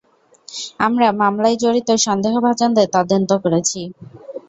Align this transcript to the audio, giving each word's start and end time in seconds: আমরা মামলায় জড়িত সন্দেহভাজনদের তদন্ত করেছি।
আমরা 0.79 1.07
মামলায় 1.21 1.57
জড়িত 1.63 1.89
সন্দেহভাজনদের 2.05 2.87
তদন্ত 2.95 3.31
করেছি। 3.43 3.81